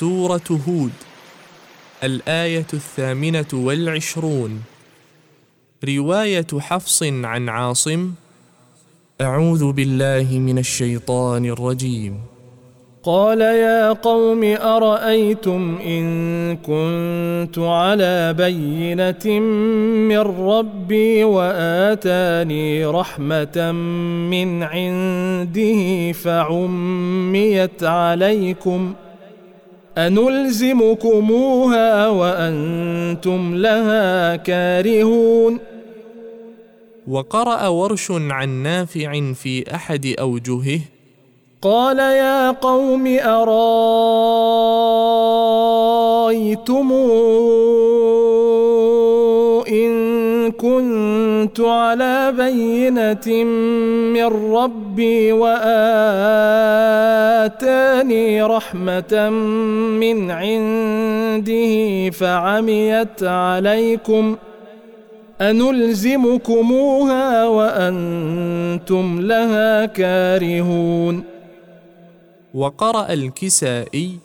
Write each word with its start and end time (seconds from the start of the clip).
سورة 0.00 0.60
هود 0.68 0.92
الآية 2.04 2.66
الثامنة 2.74 3.46
والعشرون. 3.52 4.62
رواية 5.84 6.46
حفص 6.58 7.02
عن 7.02 7.48
عاصم 7.48 8.10
أعوذ 9.20 9.72
بالله 9.72 10.38
من 10.38 10.58
الشيطان 10.58 11.44
الرجيم. 11.44 12.20
قال 13.02 13.40
يا 13.40 13.92
قوم 13.92 14.44
أرأيتم 14.44 15.78
إن 15.86 16.06
كنت 16.56 17.58
على 17.58 18.32
بينة 18.32 19.40
من 20.10 20.24
ربي 20.48 21.24
وآتاني 21.24 22.86
رحمة 22.86 23.72
من 24.30 24.62
عنده 24.62 26.12
فعميت 26.12 27.84
عليكم 27.84 28.94
أنلزمكموها 29.98 31.88
وأنتم 32.08 33.54
لها 33.54 34.36
كارهون. 34.36 35.58
وقرأ 37.08 37.66
ورش 37.66 38.10
عن 38.10 38.48
نافع 38.48 39.32
في 39.32 39.74
أحد 39.74 40.14
أوجهه. 40.20 40.80
قال 41.62 41.98
يا 41.98 42.50
قوم 42.50 43.18
أرايتم 43.18 43.94
كنت 51.54 51.66
على 51.66 52.32
بينة 52.36 53.44
من 54.14 54.26
ربي 54.54 55.32
وآتاني 55.32 55.62
رحمة 58.42 59.30
من 60.00 60.30
عنده 60.30 62.10
فعميت 62.10 63.22
عليكم 63.22 64.36
أنلزمكموها 65.40 67.26
وأنتم 67.46 69.20
لها 69.20 69.86
كارهون. 69.86 71.24
وقرأ 72.54 73.12
الكسائي 73.12 74.23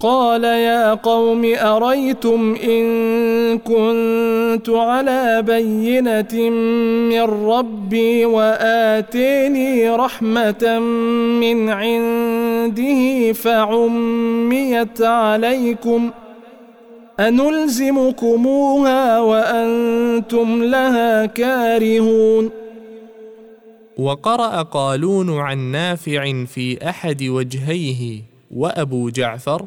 قال 0.00 0.44
يا 0.44 0.94
قوم 0.94 1.54
أريتم 1.54 2.56
إن 2.64 2.88
كنت 3.58 4.68
على 4.68 5.42
بينة 5.42 6.50
من 7.10 7.50
ربي 7.50 8.24
وآتيني 8.24 9.90
رحمة 9.90 10.78
من 11.40 11.68
عنده 11.68 13.32
فعميت 13.32 15.02
عليكم 15.02 16.10
أنلزمكموها 17.20 19.20
وأنتم 19.20 20.64
لها 20.64 21.26
كارهون 21.26 22.50
وقرأ 23.98 24.62
قالون 24.62 25.38
عن 25.38 25.58
نافع 25.58 26.44
في 26.44 26.88
أحد 26.88 27.22
وجهيه 27.22 28.22
وأبو 28.50 29.10
جعفر 29.10 29.66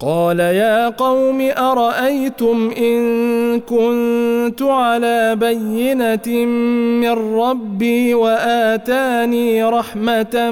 قال 0.00 0.40
يا 0.40 0.88
قوم 0.88 1.40
أرأيتم 1.40 2.70
إن 2.78 3.00
كنت 3.60 4.62
على 4.62 5.36
بينة 5.36 6.46
من 7.00 7.40
ربي 7.40 8.14
وآتاني 8.14 9.64
رحمة 9.64 10.50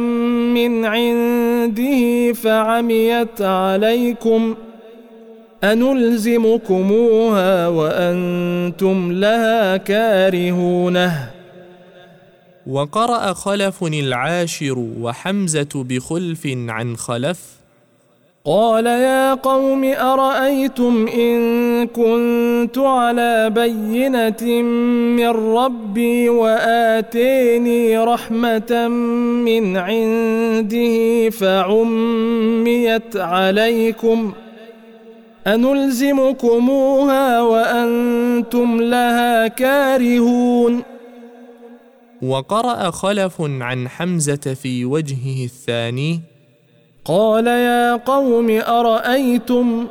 من 0.55 0.85
عنده 0.85 2.33
فعميت 2.33 3.43
عليكم 3.43 4.55
أنلزمكموها 5.65 7.69
وأنتم 7.69 9.13
لها 9.13 9.77
كارهونه 9.77 11.31
وقرأ 12.67 13.33
خلف 13.33 13.83
العاشر 13.83 14.79
وحمزة 15.01 15.69
بخلف 15.75 16.47
عن 16.47 16.97
خلف 16.97 17.58
قال 18.45 18.87
يا 18.87 19.35
قوم 19.35 19.85
أرأيتم 19.85 21.07
إن 21.09 21.87
كنت 21.87 22.79
على 22.79 23.51
بينة 23.51 24.63
من 25.17 25.29
ربي 25.29 26.29
وآتيني 26.29 27.99
رحمة 27.99 28.89
من 29.45 29.77
عنده 29.77 31.31
فعميت 31.31 33.17
عليكم 33.17 34.33
أنلزمكموها 35.47 37.41
وأنتم 37.43 38.81
لها 38.81 39.49
كارهون 39.49 40.83
وقرأ 42.23 42.91
خلف 42.91 43.41
عن 43.41 43.89
حمزة 43.89 44.57
في 44.63 44.85
وجهه 44.85 45.45
الثاني 45.45 46.21
قال 47.09 47.47
يا 47.47 47.97
قوم 47.97 48.51
أرأيتم 48.51 49.87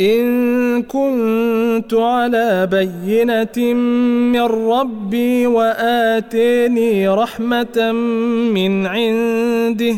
إن 0.00 0.82
كنت 0.82 1.94
على 1.94 2.68
بينة 2.70 3.74
من 4.32 4.40
ربي 4.42 5.46
وآتيني 5.46 7.08
رحمة 7.08 7.92
من 8.54 8.86
عنده 8.86 9.96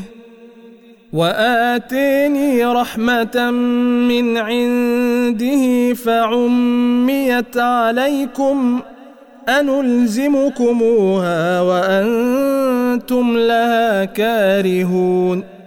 وآتيني 1.13 2.65
رحمة 2.65 3.51
من 4.09 4.37
عنده 4.37 5.95
فعميت 5.95 7.57
عليكم 7.57 8.81
أنلزمكموها 9.49 10.81
وأنتم 11.61 13.37
لها 13.37 14.05
كارهون 14.05 15.60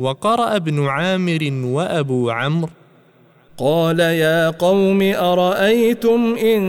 وقرأ 0.00 0.56
ابن 0.56 0.86
عامر 0.86 1.52
وأبو 1.64 2.30
عمرو. 2.30 2.68
قال 3.58 4.00
يا 4.00 4.50
قوم 4.50 5.02
أرأيتم 5.02 6.34
إن 6.34 6.60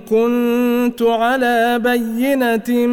كنت 0.00 1.02
على 1.02 1.78
بينة 1.78 2.86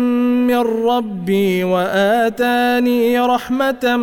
من 0.47 0.63
ربي 0.87 1.63
وآتاني 1.63 3.19
رحمة 3.19 3.97